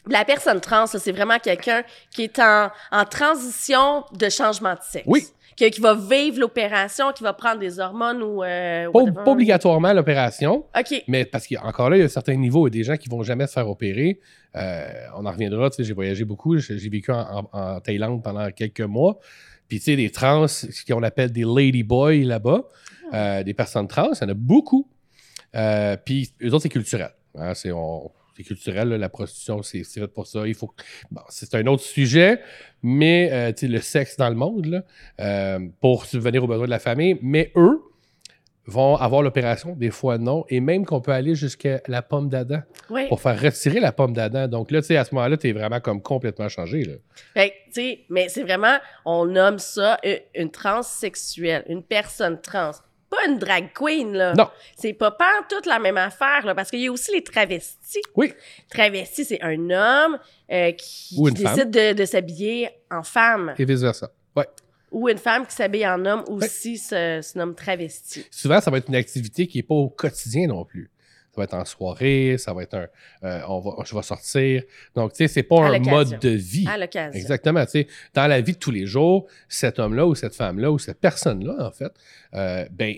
[0.07, 5.05] La personne trans, c'est vraiment quelqu'un qui est en, en transition de changement de sexe.
[5.07, 5.25] Oui.
[5.57, 8.45] Qui, qui va vivre l'opération, qui va prendre des hormones ou...
[8.45, 11.03] euh, pas, obligatoirement l'opération, OK.
[11.09, 13.47] Mais parce qu'encore là, il y a certains niveaux et des gens qui vont jamais
[13.49, 14.21] se faire opérer.
[14.55, 16.57] Euh, on en reviendra, tu sais, j'ai voyagé beaucoup.
[16.59, 17.19] J'ai vécu en,
[17.53, 19.19] en- en Thaïlande pendant quelques mois.
[19.69, 22.63] Puis, tu sais, des trans, ce qu'on appelle des ladyboys là-bas,
[23.13, 24.89] euh, des personnes trans, il y en a beaucoup.
[25.57, 27.11] Euh, puis, eux autres, c'est culturel.
[27.37, 30.47] Hein, on- c'est culturel, là, la prostitution, c'est fait pour ça.
[30.47, 30.73] Il faut.
[31.11, 32.41] Bon, c'est un autre sujet,
[32.83, 34.85] mais euh, le sexe dans le monde, là,
[35.21, 37.19] euh, pour subvenir aux besoins de la famille.
[37.21, 37.83] Mais eux,
[38.67, 42.61] vont avoir l'opération, des fois non, et même qu'on peut aller jusqu'à la pomme d'Adam
[42.91, 43.09] Oui.
[43.09, 44.47] pour faire retirer la pomme d'Adam.
[44.47, 46.85] Donc là, tu sais, à ce moment-là, tu es vraiment comme complètement changé.
[46.85, 46.95] Là.
[47.33, 52.73] Fait sais, mais c'est vraiment, on nomme ça une, une transsexuelle, une personne trans.
[53.11, 54.35] Pas une drag queen, là.
[54.35, 54.49] Non.
[54.77, 58.03] C'est pas pas toute la même affaire, là, parce qu'il y a aussi les travestis.
[58.15, 58.35] Oui.
[58.71, 60.19] Travesti, c'est un homme
[60.53, 61.55] euh, qui, Ou une qui femme.
[61.55, 63.55] décide de, de s'habiller en femme.
[63.59, 64.11] Et vice-versa.
[64.37, 64.47] Ouais.
[64.93, 68.27] Ou une femme qui s'habille en homme aussi se, se nomme travesti.
[68.31, 70.91] Souvent, ça va être une activité qui n'est pas au quotidien non plus.
[71.39, 72.87] Ça va être en soirée, ça va être un.
[73.23, 74.63] euh, on va, je vais sortir.
[74.97, 76.67] Donc, tu sais, c'est pas À un mode de vie.
[76.69, 77.17] À l'occasion.
[77.19, 77.65] Exactement.
[77.65, 80.79] Tu sais, dans la vie de tous les jours, cet homme-là ou cette femme-là ou
[80.81, 81.93] cette personne-là, en fait,
[82.35, 82.95] euh, ben,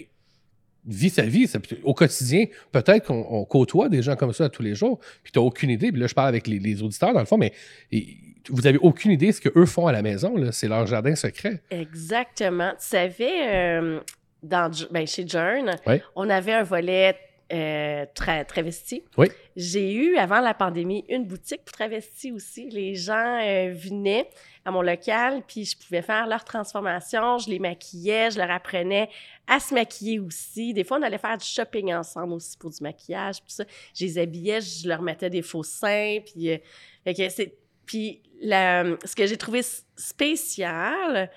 [0.87, 1.47] vit sa vie.
[1.47, 5.31] Ça- au quotidien, peut-être qu'on on côtoie des gens comme ça tous les jours, puis
[5.33, 5.93] tu n'as aucune idée.
[5.93, 7.53] Puis là, je parle avec les, les auditeurs, dans le fond, mais
[7.93, 8.17] et-
[8.49, 10.35] vous avez aucune idée de ce qu'eux font à la maison.
[10.35, 10.51] là.
[10.51, 11.61] C'est leur jardin secret.
[11.71, 12.71] Exactement.
[12.81, 14.01] Tu savais, euh,
[14.43, 16.01] dans, ben, chez Jern, Oui.
[16.17, 17.15] on avait un volet
[17.53, 19.03] euh, tra- travesti.
[19.17, 19.29] Oui.
[19.57, 22.69] J'ai eu, avant la pandémie, une boutique pour travestis aussi.
[22.71, 24.29] Les gens euh, venaient
[24.65, 27.39] à mon local, puis je pouvais faire leur transformation.
[27.39, 29.09] Je les maquillais, je leur apprenais
[29.47, 30.73] à se maquiller aussi.
[30.73, 33.65] Des fois, on allait faire du shopping ensemble aussi pour du maquillage, puis ça.
[33.95, 36.51] Je les habillais, je leur mettais des faux seins, puis...
[36.51, 36.59] euh,
[37.05, 37.55] fait que c'est...
[37.87, 39.63] Puis la- ce que j'ai trouvé
[39.97, 41.31] spécial,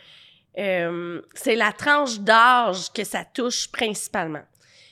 [0.60, 4.44] euh, c'est la tranche d'âge que ça touche principalement.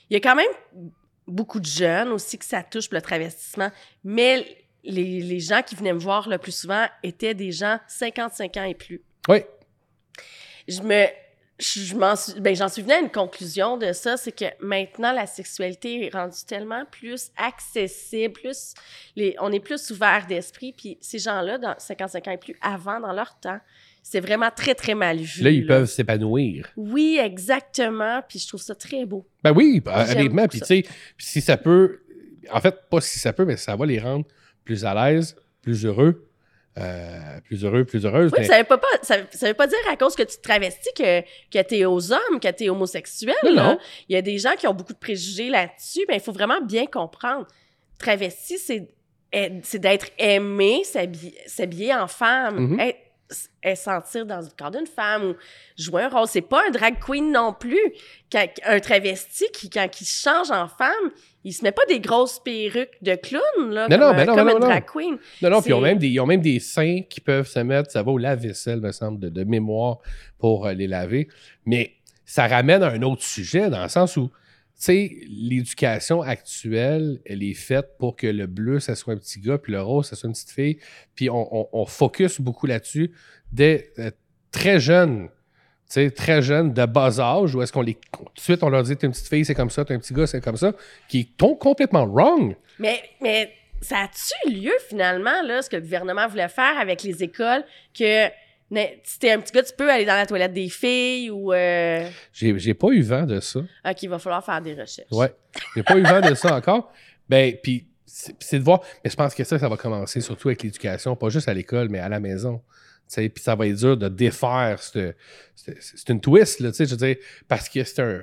[0.10, 0.92] Il y a quand même
[1.28, 3.70] beaucoup de jeunes aussi que ça touche le travestissement,
[4.04, 4.46] mais
[4.84, 8.64] les, les gens qui venaient me voir le plus souvent étaient des gens 55 ans
[8.64, 9.02] et plus.
[9.28, 9.44] Oui.
[10.68, 11.08] Je me
[11.62, 14.46] je, je m'en suis, ben, j'en suis venue à une conclusion de ça, c'est que
[14.60, 18.74] maintenant, la sexualité est rendue tellement plus accessible, plus
[19.16, 23.00] les, on est plus ouvert d'esprit, puis ces gens-là, dans 55 ans et plus, avant,
[23.00, 23.60] dans leur temps,
[24.04, 25.44] c'est vraiment très, très mal vu.
[25.44, 26.68] Là, ils peuvent s'épanouir.
[26.76, 28.22] Oui, exactement.
[28.28, 29.26] Puis je trouve ça très beau.
[29.44, 30.48] Ben oui, ben, honnêtement.
[30.48, 30.84] Puis tu sais,
[31.18, 32.00] si ça peut.
[32.52, 34.26] En fait, pas si ça peut, mais ça va les rendre
[34.66, 36.28] plus à l'aise, plus heureux.
[36.78, 38.32] euh, plus heureux, plus heureuses.
[38.32, 40.24] Oui, mais- puis ça veut pas, pas- ça, ça veut pas dire à cause que
[40.24, 43.36] tu te travestis que, que tu es aux hommes, que tu es homosexuel.
[43.54, 43.78] Non.
[44.08, 46.62] Il y a des gens qui ont beaucoup de préjugés là-dessus, mais il faut vraiment
[46.62, 47.46] bien comprendre.
[48.00, 48.88] Travesti, c'est
[49.64, 52.80] c'est d'être aimé, s'habiller s'habiller en femme, Mhm.
[52.80, 53.00] être
[53.76, 55.36] sentir dans le corps d'une femme ou
[55.78, 56.28] jouer un rôle.
[56.28, 57.80] C'est pas un drag queen non plus.
[58.32, 61.12] Quand- un travesti qui, quand il change en femme,
[61.44, 63.42] il se met pas des grosses perruques de clown,
[63.72, 65.18] là, Non, comme, non, ben non, comme ben une drag queen.
[65.42, 67.60] Non, non, puis ils ont, même des, ils ont même des seins qui peuvent se
[67.60, 69.98] mettre, ça va au lave-vaisselle, me semble, de, de mémoire
[70.38, 71.28] pour euh, les laver.
[71.66, 71.94] Mais
[72.26, 74.30] ça ramène à un autre sujet, dans le sens où,
[74.76, 79.58] sais, l'éducation actuelle, elle est faite pour que le bleu, ça soit un petit gars,
[79.58, 80.80] puis le rose, ça soit une petite fille.
[81.16, 83.12] Puis on, on, on focus beaucoup là-dessus
[83.52, 84.12] dès euh,
[84.52, 85.30] très jeune.
[85.88, 87.96] Tu sais, très jeune, de bas âge, où est-ce qu'on les.
[87.96, 90.00] Tout de suite, on leur dit, t'es une petite fille, c'est comme ça, t'es un
[90.00, 90.72] petit gars, c'est comme ça,
[91.10, 92.56] qui est com- complètement wrong.
[92.80, 97.22] Mais, mais ça a-tu lieu finalement, là, ce que le gouvernement voulait faire avec les
[97.24, 98.30] écoles, que
[98.72, 101.54] ne- si t'es un petit gars, tu peux aller dans la toilette des filles ou...
[101.54, 102.08] Euh...
[102.34, 103.60] J'ai j'ai pas eu vent de ça.
[103.60, 105.12] OK, il va falloir faire des recherches.
[105.12, 105.34] Ouais.
[105.76, 106.92] J'ai pas eu vent de ça encore.
[107.30, 108.82] Ben, puis c'est c'est de voir.
[109.04, 111.90] Mais je pense que ça, ça va commencer surtout avec l'éducation, pas juste à l'école,
[111.90, 112.62] mais à la maison.
[113.08, 114.80] Tu sais, Puis ça va être dur de défaire.
[114.82, 118.22] C'est une twist, là, tu sais, je veux dire, parce que c'est un.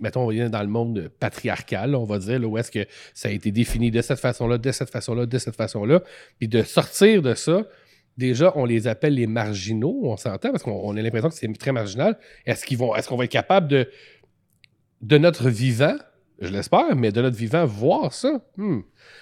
[0.00, 3.28] Mettons, on vient dans le monde patriarcal, on va dire, là, où est-ce que ça
[3.28, 6.02] a été défini de cette façon-là, de cette façon-là, de cette façon-là.
[6.38, 7.66] Puis de sortir de ça,
[8.18, 11.50] déjà, on les appelle les marginaux, on s'entend, parce qu'on on a l'impression que c'est
[11.56, 12.18] très marginal.
[12.44, 13.90] Est-ce qu'ils est-ce qu'on va être capable de,
[15.00, 15.96] de notre vivant,
[16.40, 18.80] je l'espère, mais de notre vivant, voir ça, hmm,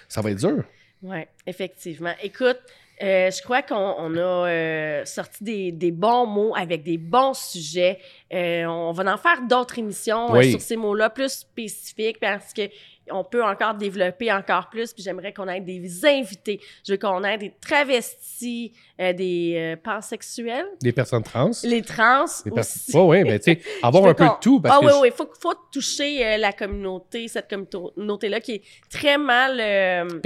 [0.09, 0.65] ça va être dur.
[1.03, 2.13] Oui, effectivement.
[2.23, 2.57] Écoute,
[3.03, 7.33] euh, je crois qu'on on a euh, sorti des, des bons mots avec des bons
[7.33, 7.99] sujets.
[8.33, 10.51] Euh, on va en faire d'autres émissions euh, Oui.
[10.51, 12.63] sur ces mots-là plus spécifiques parce que
[13.09, 14.91] on peut encore développer encore plus.
[14.91, 16.59] Puis j'aimerais qu'on ait des invités.
[16.85, 21.51] Je veux qu'on ait des travestis, euh, des euh, pansexuels, Des personnes trans.
[21.63, 22.51] les trans Des aussi.
[22.51, 23.01] personnes.
[23.09, 24.59] Oui, mais tu sais, avoir un peu de tout.
[24.59, 28.41] Parce ah que oui, je- oui, il faut, faut toucher euh, la communauté, cette communauté-là
[28.41, 30.19] qui est très mal euh,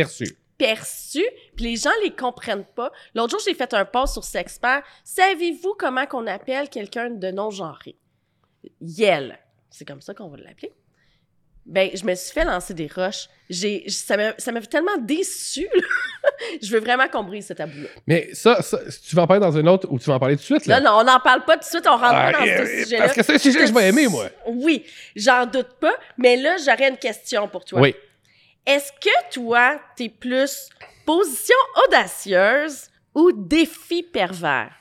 [0.66, 1.22] perçu.
[1.22, 2.92] perçue, puis les gens les comprennent pas.
[3.16, 4.84] L'autre jour, j'ai fait un post sur Sexpert.
[5.04, 7.96] Savez-vous comment qu'on appelle quelqu'un de non-genré?
[8.80, 9.40] Yel.
[9.70, 10.72] C'est comme ça qu'on va l'appeler.
[11.66, 13.28] Ben, je me suis fait lancer des roches.
[13.50, 15.68] J'ai, ça m'a ça m'a tellement déçu.
[16.62, 17.88] je veux vraiment qu'on brise ce tabou-là.
[18.08, 20.36] Mais ça, ça, tu vas en parler dans une autre ou tu vas en parler
[20.38, 20.66] tout de suite?
[20.66, 20.80] Là?
[20.80, 22.66] Non, non, on n'en parle pas tout de suite, on rentre Ah, pas dans euh,
[22.66, 23.04] ce sujet-là.
[23.04, 24.26] parce que c'est un sujet que je vais aimer, moi.
[24.48, 24.84] Oui,
[25.16, 25.94] j'en doute pas.
[26.18, 27.80] Mais là, j'aurais une question pour toi.
[27.80, 27.96] Oui.
[28.66, 30.70] Est-ce que toi, t'es plus
[31.06, 31.56] position
[31.88, 34.74] audacieuse ou défi pervers?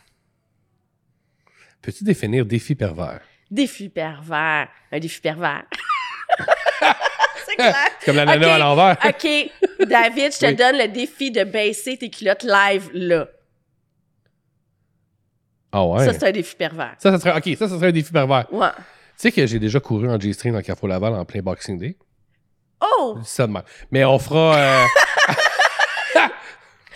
[1.83, 3.21] Peux-tu définir défi pervers?
[3.51, 4.69] Défi pervers.
[4.93, 5.65] Un défi pervers.
[7.47, 7.75] C'est clair.
[7.99, 8.97] C'est comme la nana à l'envers.
[9.05, 9.27] OK,
[9.89, 10.55] David, je te Oui.
[10.55, 13.29] donne le défi de baisser tes culottes live là.
[15.73, 16.05] Ah ouais.
[16.05, 16.95] Ça, c'est un défi pervers.
[16.99, 18.53] Ça, ça serait, OK, ça, ça serait un défi pervers.
[18.53, 18.69] Ouais.
[18.77, 18.83] Tu
[19.17, 21.97] sais que j'ai déjà couru en G-string dans Carrefour Laval en plein Boxing Day?
[22.81, 23.15] Oh!
[23.19, 23.63] Je dis ça de même.
[23.91, 24.57] Mais on fera.
[24.57, 24.85] euh,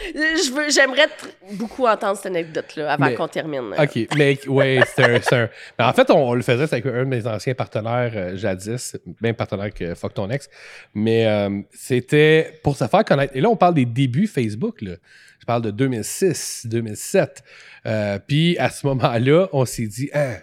[0.07, 3.73] Je veux, j'aimerais tr- beaucoup entendre cette anecdote-là avant Mais- qu'on termine.
[3.79, 6.75] OK, mais ouais, c'est un, c'est un- mais en fait, on, on le faisait c'est
[6.75, 10.51] avec un de mes anciens partenaires euh, jadis, même partenaire que Fuck ton ex.
[10.95, 13.35] Mais euh, c'était pour se faire connaître.
[13.37, 14.83] Et là, on parle des débuts Facebook.
[14.83, 14.97] Là.
[15.39, 17.43] Je parle de 2006, 2007.
[17.87, 20.35] Euh, Puis à ce moment-là, on s'est dit, hein,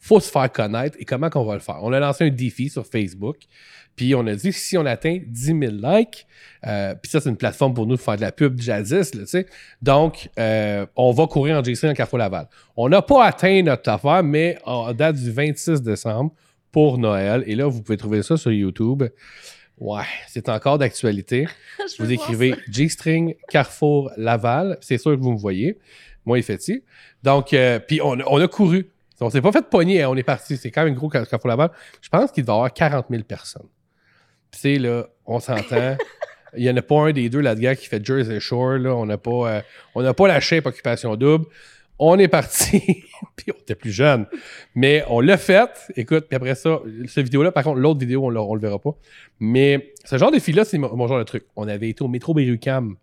[0.00, 0.96] faut se faire connaître.
[0.98, 1.78] Et comment qu'on va le faire?
[1.82, 3.36] On a lancé un défi sur Facebook.
[3.98, 6.26] Puis on a dit, si on atteint 10 000 likes,
[6.66, 9.22] euh, puis ça, c'est une plateforme pour nous de faire de la pub jadis, là,
[9.22, 9.46] tu sais.
[9.82, 12.48] Donc, euh, on va courir en GC en Carrefour Laval.
[12.76, 16.32] On n'a pas atteint notre affaire, mais en date du 26 décembre
[16.72, 17.42] pour Noël.
[17.46, 19.02] Et là, vous pouvez trouver ça sur YouTube.
[19.78, 21.46] Ouais, c'est encore d'actualité.
[21.98, 22.54] Vous écrivez.
[22.70, 24.76] G-string Carrefour Laval.
[24.80, 25.78] C'est sûr que vous me voyez.
[26.26, 26.82] Moi, effectivement.
[27.22, 28.90] Donc, euh, puis on, a- on a couru.
[29.20, 30.56] On s'est pas fait pogner, hein, on est parti.
[30.56, 31.70] C'est quand même gros Car- Carrefour Laval.
[32.02, 33.66] Je pense qu'il va y avoir 40 000 personnes.
[34.50, 35.96] Puis c'est là, on s'entend.
[36.56, 38.78] Il n'y en a pas un des deux là-dedans qui fait Jersey Shore.
[38.78, 38.94] Là.
[38.94, 39.62] On n'a pas,
[39.96, 41.46] euh, pas la shape Occupation Double.
[42.00, 42.80] On est parti,
[43.36, 44.26] puis on était plus jeune.
[44.74, 45.68] Mais on l'a fait.
[45.96, 48.96] Écoute, puis après ça, cette vidéo-là, par contre, l'autre vidéo, on ne le verra pas.
[49.40, 51.44] Mais ce genre de fille-là, c'est mon, mon genre de truc.
[51.56, 52.96] On avait été au métro Berrucam,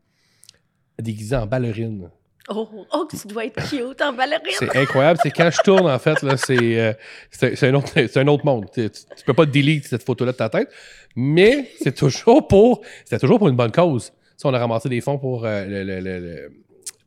[0.97, 2.09] déguisé en ballerine.
[2.47, 4.53] Oh, oh, tu dois être cute en ballerine.
[4.59, 5.19] C'est incroyable.
[5.23, 6.93] C'est quand je tourne, en fait, euh,
[7.31, 8.67] c'est, un, autre, un autre monde.
[8.71, 10.69] Tu, tu- peux pas delete cette photo-là de ta tête.
[11.15, 14.11] Mais c'est toujours pour, c'était toujours pour une bonne cause.
[14.43, 16.51] On a ramassé des fonds pour, euh, le, le- le-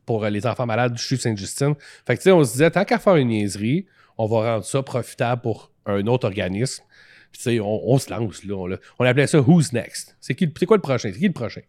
[0.05, 1.75] pour euh, les enfants malades du CHU Sainte-Justine.
[2.05, 3.85] Fait que, on se disait, tant qu'à faire une niaiserie,
[4.17, 6.83] on va rendre ça profitable pour un autre organisme.
[7.31, 8.55] Puis, on, se lance, là.
[8.55, 10.17] On, on appelait ça Who's Next?
[10.19, 11.11] C'est c'est quoi le prochain?
[11.13, 11.61] C'est qui le prochain?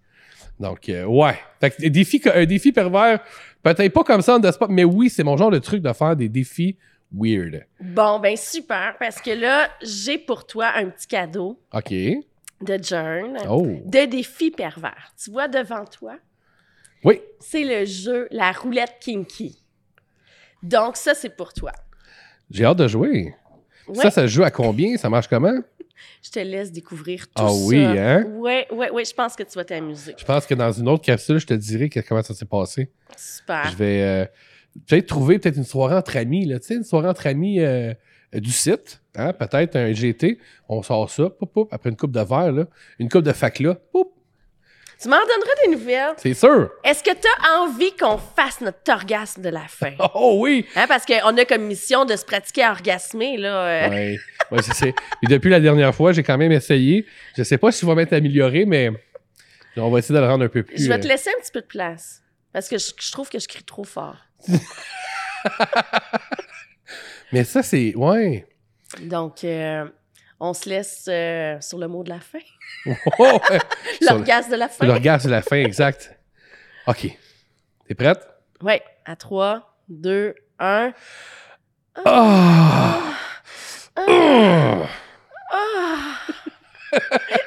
[0.60, 1.36] Donc, euh, ouais.
[1.60, 3.20] Fait que, défi, un défi pervers,
[3.62, 6.14] peut-être pas comme ça the spot, mais oui, c'est mon genre de truc de faire
[6.14, 6.76] des défis
[7.12, 7.64] weird.
[7.80, 11.90] Bon, ben super, parce que là, j'ai pour toi un petit cadeau OK.
[11.90, 13.66] de Jern, Oh.
[13.84, 15.12] de défi pervers.
[15.22, 16.16] Tu vois devant toi,
[17.04, 17.20] Oui.
[17.40, 19.64] c'est le jeu La roulette kinky.
[20.62, 21.72] Donc, ça, c'est pour toi.
[22.50, 23.34] J'ai hâte de jouer.
[23.88, 24.96] Ouais, Ça, ça se joue à combien?
[24.98, 25.58] Ça marche comment?
[26.22, 27.54] Je te laisse découvrir tout Ah ça.
[27.66, 28.24] oui, hein?
[28.38, 30.14] Ouais, ouais, ouais, je pense que tu vas t'amuser.
[30.18, 32.90] Je pense que dans une autre capsule, je te dirai que- comment ça s'est passé.
[33.16, 33.70] Super.
[33.70, 34.24] Je vais euh,
[34.86, 37.92] peut-être trouver peut-être une soirée entre amis, là, tu sais, une soirée entre amis euh,
[38.34, 40.38] euh, du site, hein, peut-être un GT.
[40.68, 42.64] On sort ça, poup, poup, après une coupe de verre, là,
[42.98, 44.12] une coupe de facla, poup,
[45.00, 46.12] Tu m'en donneras des nouvelles.
[46.18, 46.70] c'est sûr.
[46.84, 49.92] Est-ce que tu as envie qu'on fasse notre orgasme de la fin?
[50.14, 50.66] Oh oui!
[50.76, 53.64] Hein, parce qu'on a comme mission de se pratiquer à orgasmer, là.
[53.66, 53.88] euh.
[53.88, 54.18] Ouais,
[54.50, 57.06] ouais, c'est- Et depuis la dernière fois, j'ai quand même essayé.
[57.36, 58.90] Je sais pas si vais m'être amélioré, mais
[59.76, 60.76] on va essayer de le rendre un peu plus.
[60.84, 62.22] Je vais te euh, laisser un petit peu de place.
[62.52, 64.16] Parce que je, je trouve que je crie trop fort.
[67.32, 67.94] Mais ça, c'est.
[67.94, 68.44] Ouais.
[69.02, 69.84] Donc, euh,
[70.40, 72.38] on se laisse euh, sur le mot de la fin.
[73.18, 73.38] Oh,
[74.00, 74.86] L'orgasme de la fin.
[74.86, 76.18] Le regard, c'est la fin, exact.
[76.86, 77.08] OK.
[77.86, 78.26] T'es prête?
[78.62, 78.74] Oui,
[79.04, 80.92] à 3, 2, 1.
[82.04, 83.00] Ah!
[83.96, 84.10] Ah!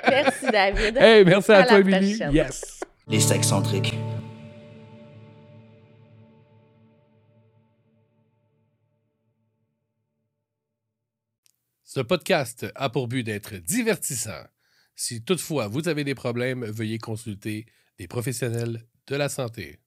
[0.10, 0.97] Merci, David.
[0.97, 2.19] Hey, merci à, À toi, la Émilie.
[2.32, 2.79] Yes.
[3.08, 3.93] Les sexcentriques.
[11.95, 14.47] Ce podcast a pour but d'être divertissant.
[14.95, 17.67] Si toutefois vous avez des problèmes, veuillez consulter
[17.99, 19.83] des professionnels de la santé.